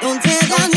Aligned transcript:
Don't 0.00 0.22
tell 0.22 0.58
them 0.58 0.75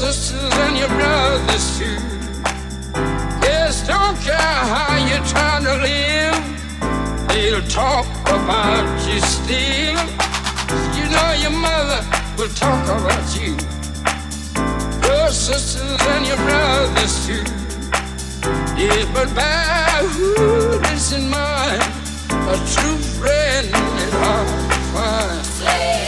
sisters 0.00 0.54
and 0.64 0.78
your 0.78 0.88
brothers 0.88 1.78
too. 1.78 2.00
Yes, 3.44 3.86
don't 3.86 4.16
care 4.22 4.58
how 4.74 4.96
you're 4.96 5.26
trying 5.26 5.64
to 5.64 5.74
live. 5.88 6.36
They'll 7.28 7.68
talk 7.68 8.06
about 8.24 8.88
you 9.06 9.20
still. 9.20 10.00
You 10.96 11.04
know 11.14 11.30
your 11.44 11.56
mother 11.68 12.00
will 12.38 12.54
talk 12.64 12.82
about 12.98 13.26
you. 13.38 13.52
Your 15.06 15.28
sisters 15.28 16.00
and 16.12 16.26
your 16.26 16.40
brothers 16.48 17.14
too. 17.26 17.44
Yeah, 18.80 19.04
but 19.12 19.28
by 19.34 20.00
who 20.14 20.80
is 20.94 21.12
in 21.12 21.28
mind, 21.28 21.82
a 22.48 22.56
true 22.72 23.00
friend 23.18 23.66
is 23.66 24.12
hard 24.22 24.48
to 24.48 24.78
find. 24.94 25.99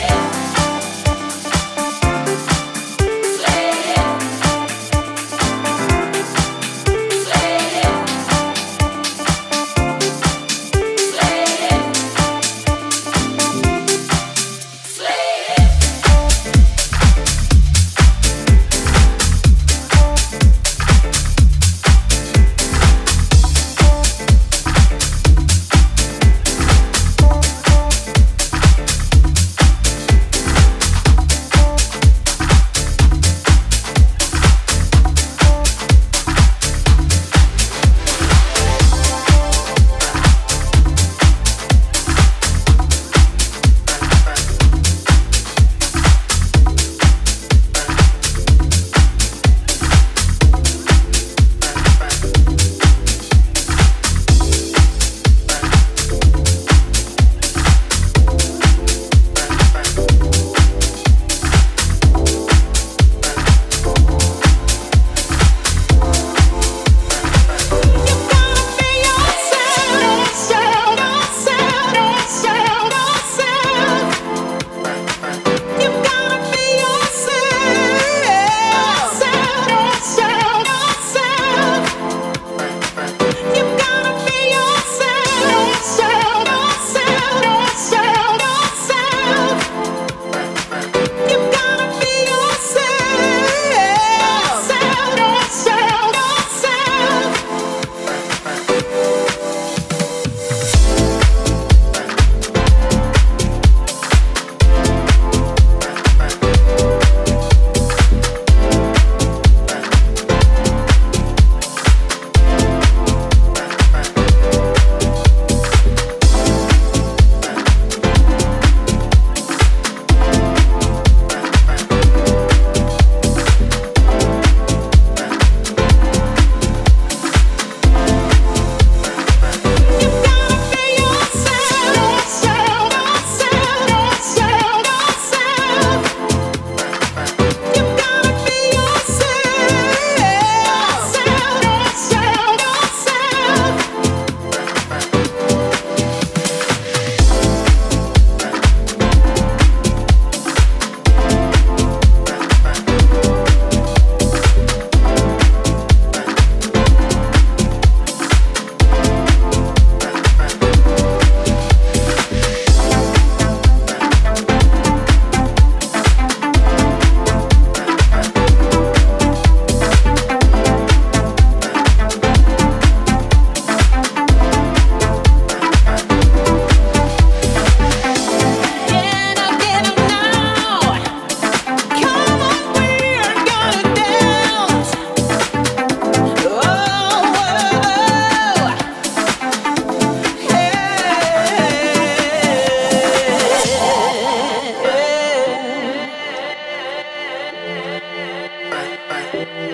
yeah. 199.43 199.72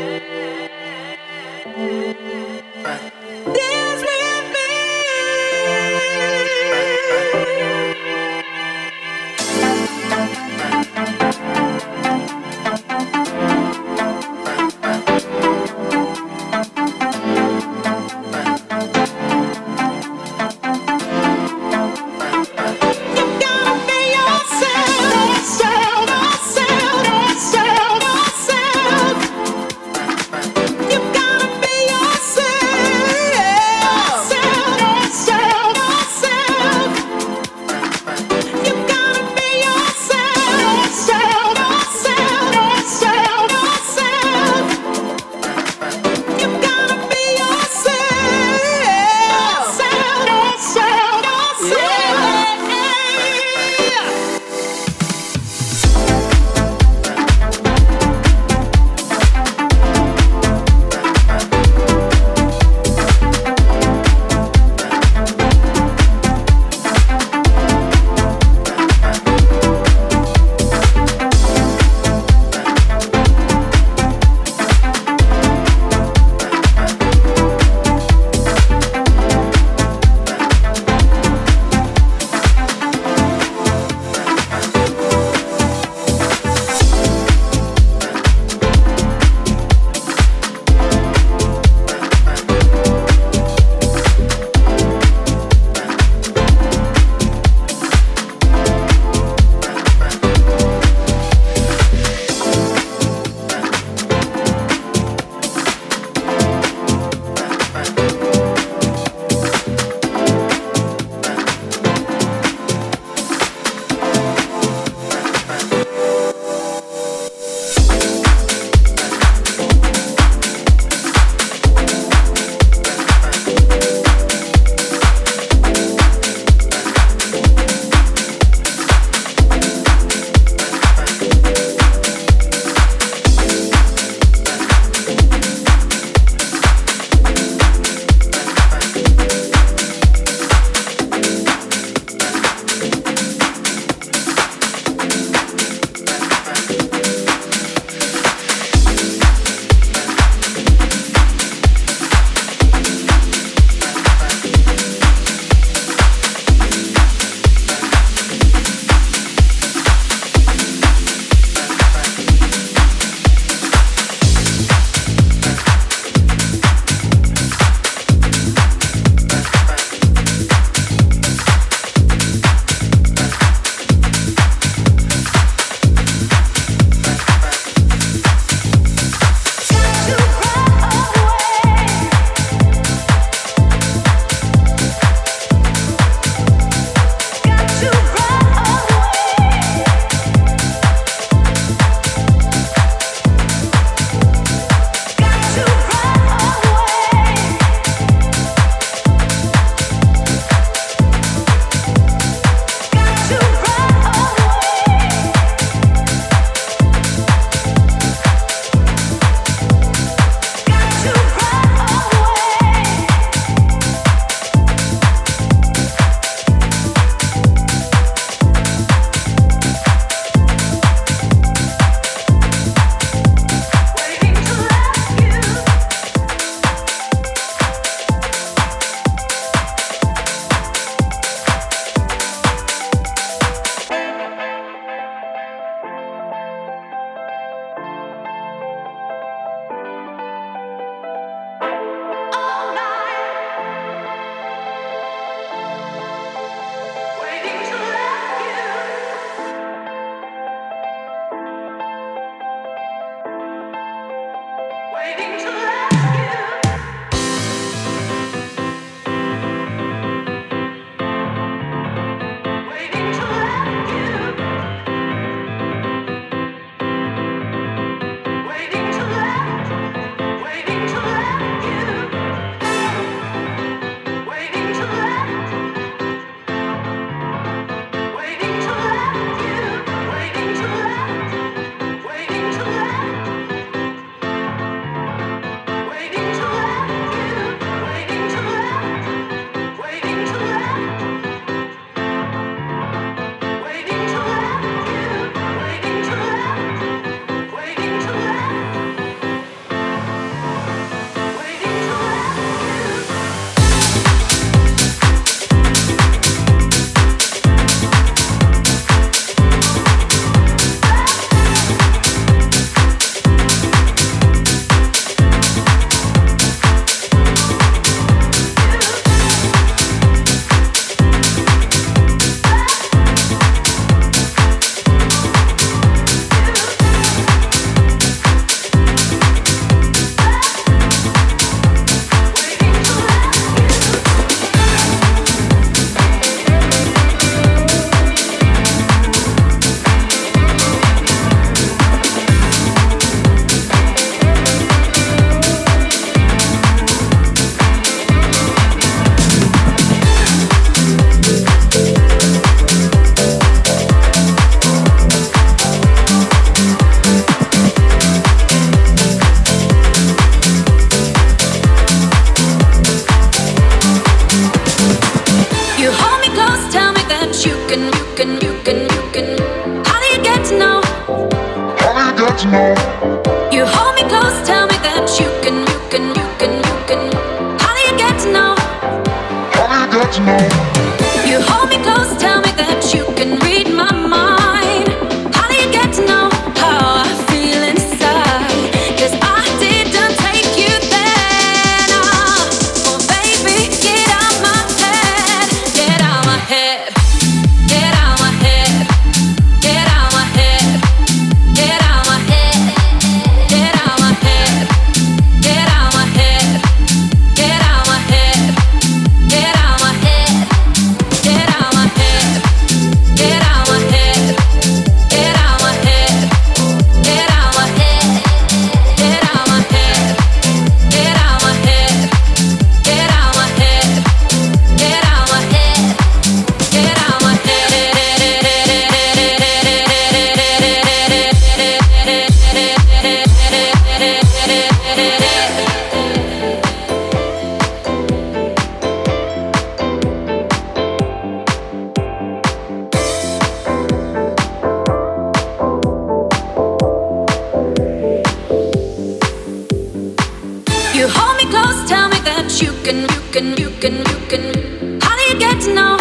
you 451.09 451.15
hold 451.15 451.37
me 451.39 451.45
close, 451.49 451.89
tell 451.89 452.09
me 452.11 452.19
that 452.21 452.61
you 452.61 452.73
can, 452.85 453.01
you 453.01 453.23
can, 453.33 453.57
you 453.57 453.71
can, 453.81 453.97
you 453.97 454.19
can. 454.29 455.01
How 455.01 455.17
do 455.17 455.23
you 455.33 455.39
get 455.39 455.59
to 455.63 455.75
know? 455.75 455.97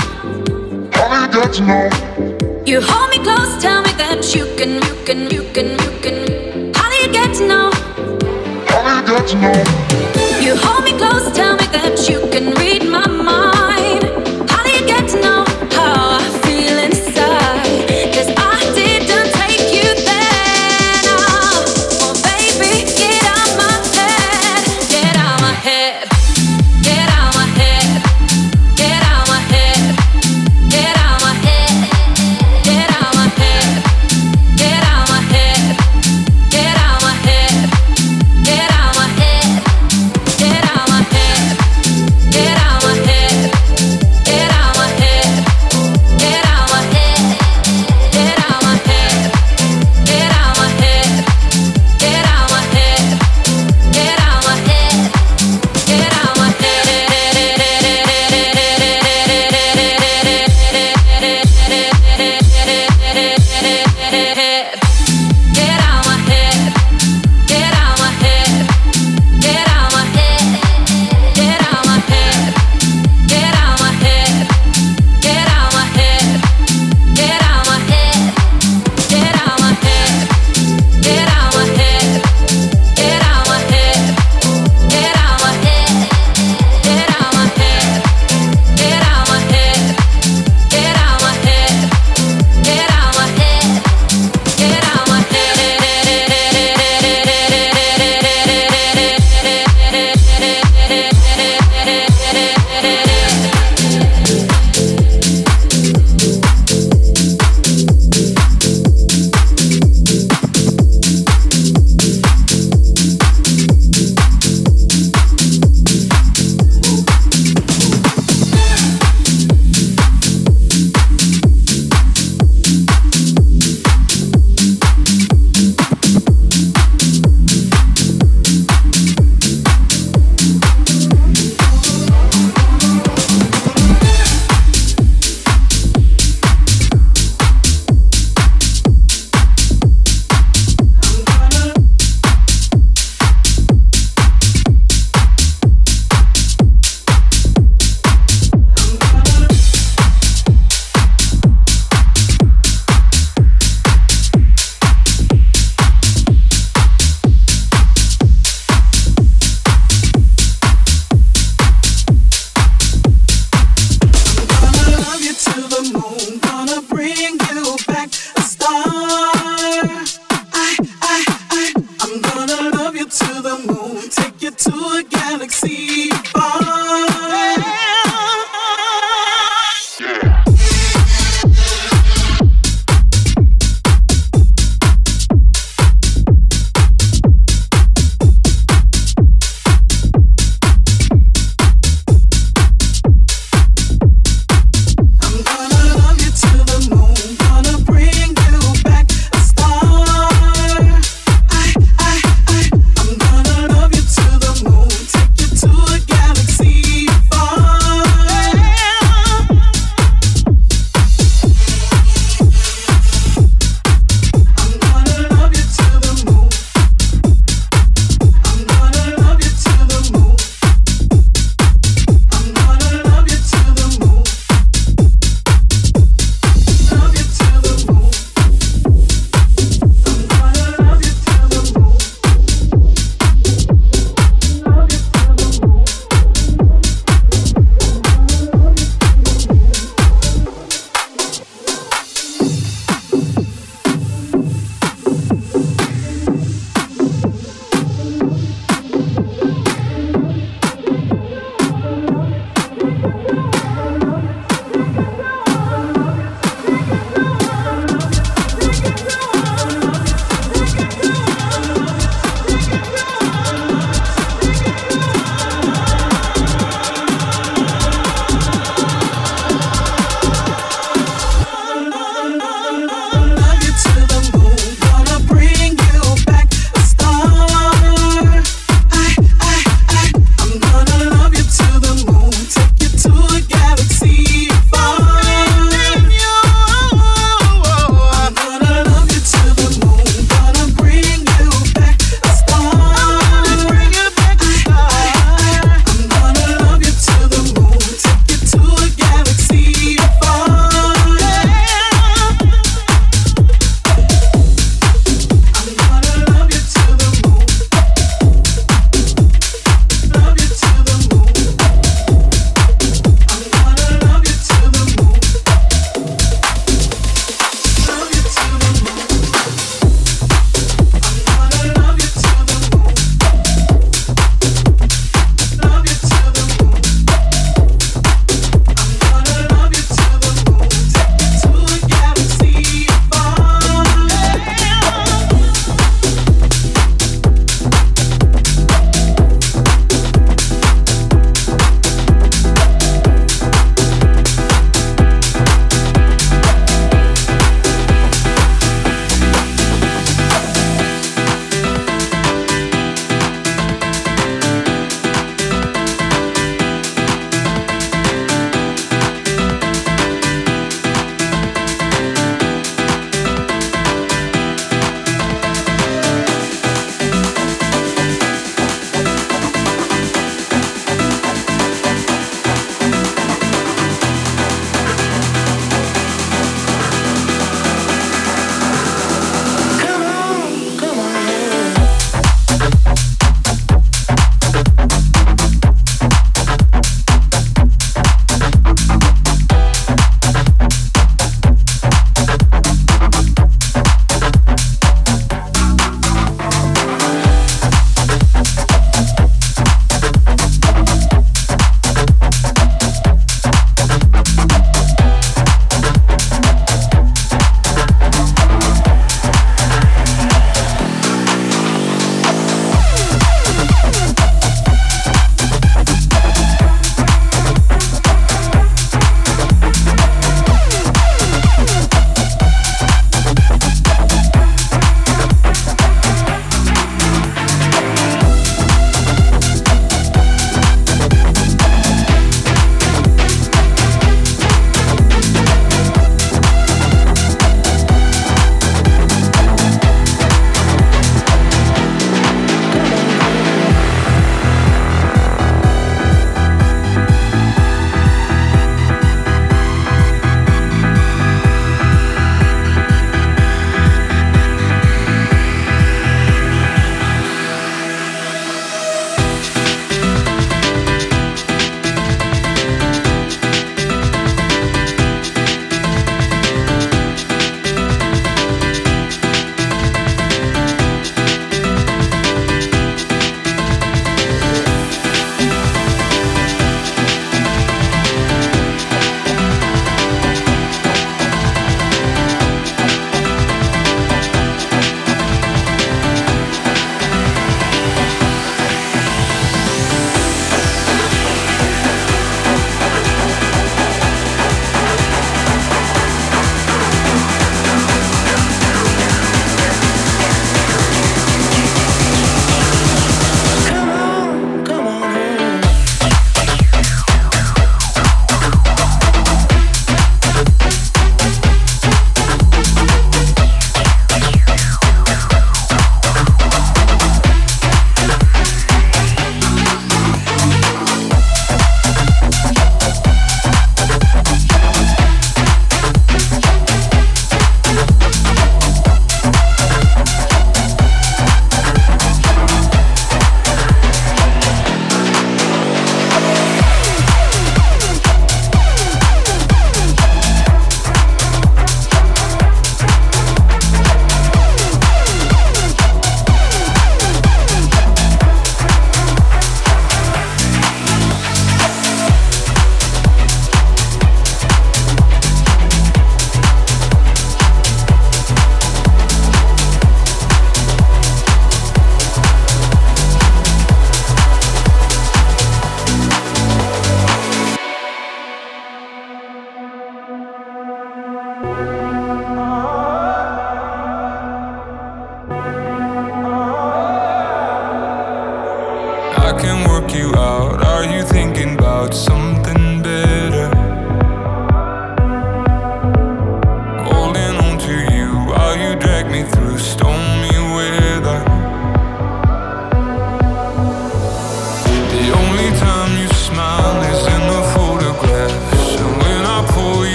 How 0.92 1.28
do 1.32 1.38
you 1.38 1.42
get 1.42 1.54
to 1.54 1.64
know? 1.64 2.64
You 2.66 2.82
hold 2.82 3.10
me 3.12 3.20
close, 3.20 3.62
tell 3.62 3.82
me 3.84 3.92
that 3.94 4.36
you 4.36 4.44
can, 4.58 4.74
you 4.84 4.96
can, 5.06 5.30
you 5.32 5.44
can, 5.54 5.70
you 5.80 5.92
can. 6.04 6.74
How 6.76 6.90
do 6.90 6.96
you 6.98 7.10
get 7.14 7.34
to 7.36 7.48
know? 7.48 7.72
How 8.68 9.02
do 9.02 9.12
you 9.14 9.18
get 9.18 9.28
to 9.30 9.36
know? 9.38 10.42
You 10.44 10.56
hold 10.58 10.84
me 10.84 10.92
close, 10.98 11.32
tell 11.34 11.56
me 11.56 11.66
that 11.68 12.10
you 12.10 12.20
can. 12.30 12.54
Re- 12.56 12.67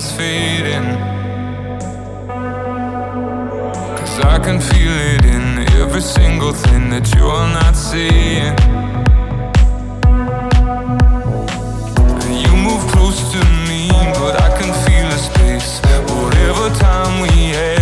sun's 0.00 0.16
fading. 0.16 0.96
Cause 3.96 4.20
I 4.20 4.38
can 4.38 4.60
feel 4.60 4.92
it 4.92 5.24
in 5.24 5.58
every 5.80 6.00
single 6.00 6.52
thing 6.52 6.90
that 6.90 7.12
you're 7.14 7.48
not 7.58 7.74
seeing. 7.74 8.54
And 12.24 12.34
you 12.44 12.54
move 12.56 12.82
close 12.92 13.32
to 13.32 13.40
me, 13.68 13.88
but 14.14 14.40
I 14.40 14.48
can 14.58 14.72
feel 14.84 15.06
a 15.06 15.18
space. 15.18 15.80
Whatever 16.14 16.70
time 16.78 17.20
we 17.22 17.52
have, 17.56 17.77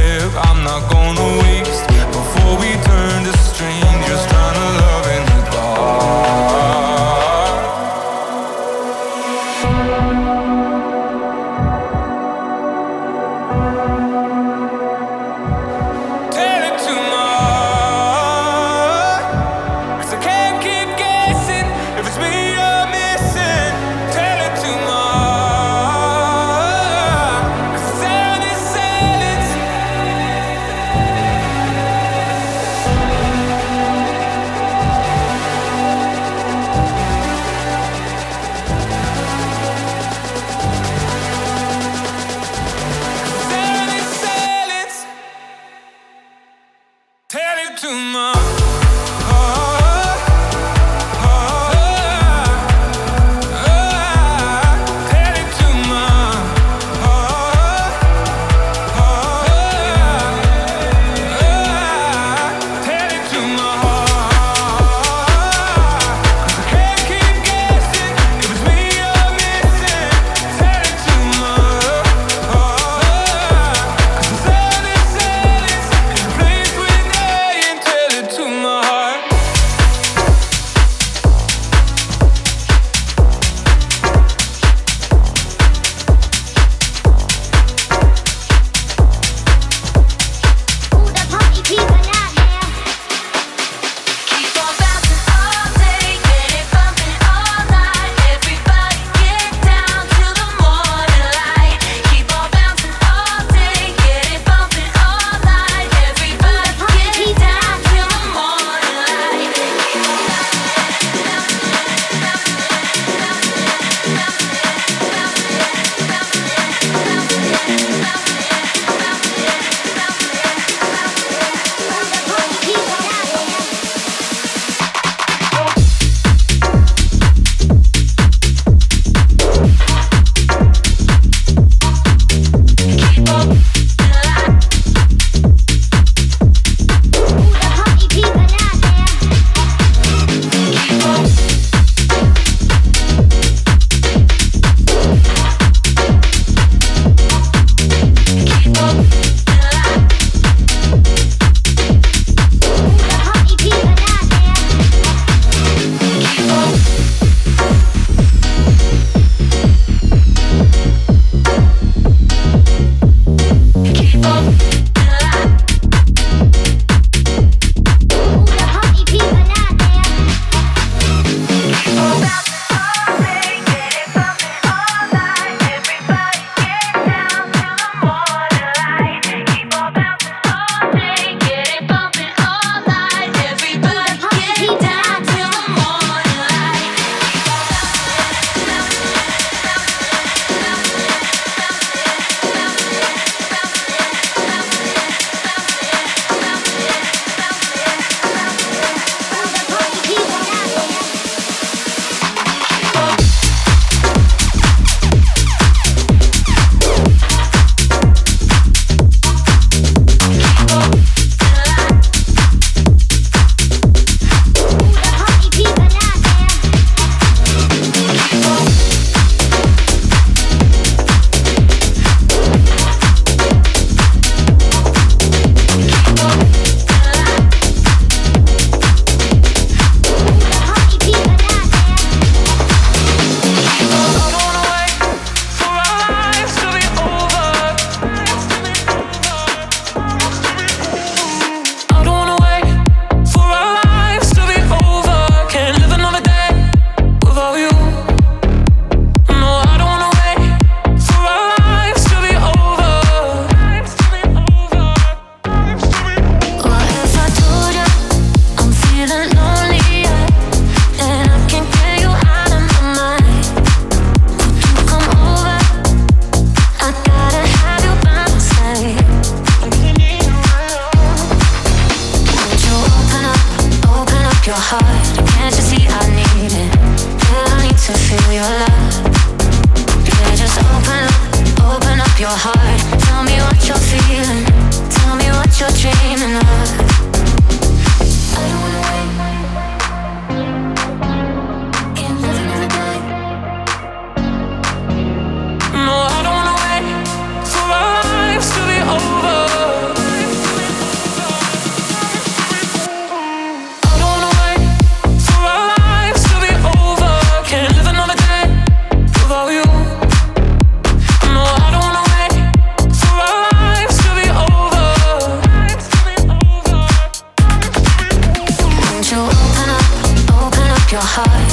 no 321.17 321.46